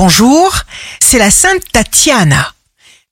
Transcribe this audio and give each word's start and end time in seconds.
Bonjour, 0.00 0.54
c'est 1.00 1.18
la 1.18 1.32
Sainte 1.32 1.64
Tatiana. 1.72 2.54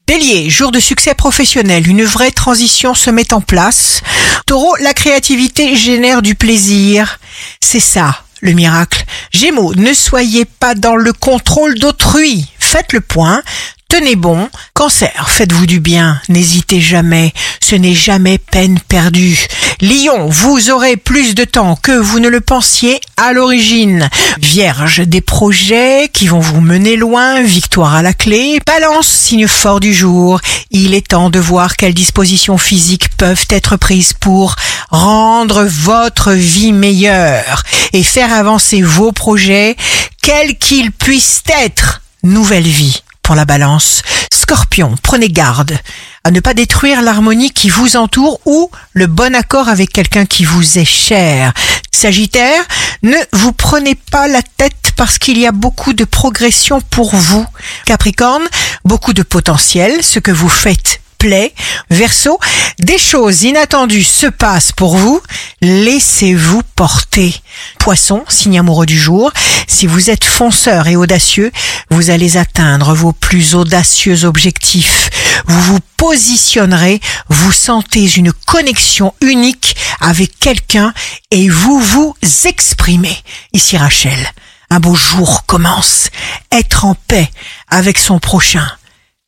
Bélier, 0.06 0.48
jour 0.48 0.70
de 0.70 0.78
succès 0.78 1.14
professionnel, 1.14 1.88
une 1.88 2.04
vraie 2.04 2.30
transition 2.30 2.94
se 2.94 3.10
met 3.10 3.32
en 3.32 3.40
place. 3.40 4.02
Taureau, 4.46 4.76
la 4.76 4.94
créativité 4.94 5.74
génère 5.74 6.22
du 6.22 6.36
plaisir. 6.36 7.18
C'est 7.60 7.80
ça, 7.80 8.22
le 8.40 8.52
miracle. 8.52 9.04
Gémeaux, 9.32 9.74
ne 9.74 9.92
soyez 9.92 10.44
pas 10.44 10.76
dans 10.76 10.94
le 10.94 11.12
contrôle 11.12 11.76
d'autrui. 11.76 12.46
Faites 12.60 12.92
le 12.92 13.00
point, 13.00 13.42
Tenez 13.88 14.16
bon, 14.16 14.48
cancer, 14.74 15.28
faites-vous 15.30 15.66
du 15.66 15.78
bien, 15.78 16.20
n'hésitez 16.28 16.80
jamais, 16.80 17.32
ce 17.62 17.76
n'est 17.76 17.94
jamais 17.94 18.36
peine 18.36 18.80
perdue. 18.80 19.46
Lion, 19.80 20.28
vous 20.28 20.70
aurez 20.70 20.96
plus 20.96 21.36
de 21.36 21.44
temps 21.44 21.76
que 21.76 21.92
vous 21.92 22.18
ne 22.18 22.28
le 22.28 22.40
pensiez 22.40 23.00
à 23.16 23.32
l'origine. 23.32 24.10
Vierge, 24.38 25.02
des 25.06 25.20
projets 25.20 26.10
qui 26.12 26.26
vont 26.26 26.40
vous 26.40 26.60
mener 26.60 26.96
loin, 26.96 27.42
victoire 27.42 27.94
à 27.94 28.02
la 28.02 28.12
clé. 28.12 28.58
Balance, 28.66 29.06
signe 29.06 29.46
fort 29.46 29.78
du 29.78 29.94
jour, 29.94 30.40
il 30.72 30.92
est 30.92 31.08
temps 31.08 31.30
de 31.30 31.38
voir 31.38 31.76
quelles 31.76 31.94
dispositions 31.94 32.58
physiques 32.58 33.16
peuvent 33.16 33.46
être 33.50 33.76
prises 33.76 34.14
pour 34.14 34.56
rendre 34.90 35.62
votre 35.62 36.32
vie 36.32 36.72
meilleure 36.72 37.62
et 37.92 38.02
faire 38.02 38.32
avancer 38.32 38.82
vos 38.82 39.12
projets, 39.12 39.76
quels 40.22 40.58
qu'ils 40.58 40.90
puissent 40.90 41.44
être. 41.48 42.02
Nouvelle 42.24 42.66
vie 42.66 43.02
pour 43.26 43.34
la 43.34 43.44
balance. 43.44 44.02
Scorpion, 44.32 44.94
prenez 45.02 45.28
garde 45.28 45.76
à 46.22 46.30
ne 46.30 46.38
pas 46.38 46.54
détruire 46.54 47.02
l'harmonie 47.02 47.50
qui 47.50 47.68
vous 47.68 47.96
entoure 47.96 48.38
ou 48.44 48.70
le 48.92 49.08
bon 49.08 49.34
accord 49.34 49.68
avec 49.68 49.92
quelqu'un 49.92 50.26
qui 50.26 50.44
vous 50.44 50.78
est 50.78 50.84
cher. 50.84 51.52
Sagittaire, 51.90 52.62
ne 53.02 53.16
vous 53.32 53.50
prenez 53.50 53.96
pas 53.96 54.28
la 54.28 54.42
tête 54.42 54.92
parce 54.96 55.18
qu'il 55.18 55.38
y 55.38 55.46
a 55.46 55.50
beaucoup 55.50 55.92
de 55.92 56.04
progression 56.04 56.80
pour 56.80 57.16
vous. 57.16 57.44
Capricorne, 57.84 58.46
beaucoup 58.84 59.12
de 59.12 59.24
potentiel, 59.24 60.04
ce 60.04 60.20
que 60.20 60.30
vous 60.30 60.48
faites 60.48 61.00
plaît. 61.18 61.52
Verseau, 61.90 62.38
des 62.80 62.98
choses 62.98 63.44
inattendues 63.44 64.02
se 64.02 64.26
passent 64.26 64.72
pour 64.72 64.96
vous. 64.96 65.22
Laissez-vous 65.60 66.62
porter. 66.74 67.34
Poisson, 67.78 68.24
signe 68.28 68.58
amoureux 68.58 68.86
du 68.86 68.98
jour. 68.98 69.30
Si 69.68 69.86
vous 69.86 70.10
êtes 70.10 70.24
fonceur 70.24 70.88
et 70.88 70.96
audacieux, 70.96 71.52
vous 71.90 72.10
allez 72.10 72.36
atteindre 72.36 72.92
vos 72.94 73.12
plus 73.12 73.54
audacieux 73.54 74.24
objectifs. 74.24 75.10
Vous 75.46 75.60
vous 75.62 75.80
positionnerez, 75.96 77.00
vous 77.28 77.52
sentez 77.52 78.16
une 78.16 78.32
connexion 78.32 79.14
unique 79.20 79.76
avec 80.00 80.38
quelqu'un 80.38 80.92
et 81.30 81.48
vous 81.48 81.80
vous 81.80 82.16
exprimez. 82.44 83.16
Ici 83.52 83.76
Rachel, 83.76 84.32
un 84.70 84.80
beau 84.80 84.94
jour 84.94 85.46
commence. 85.46 86.10
Être 86.50 86.84
en 86.84 86.96
paix 87.06 87.30
avec 87.68 87.98
son 87.98 88.18
prochain, 88.18 88.68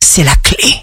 c'est 0.00 0.24
la 0.24 0.34
clé. 0.36 0.82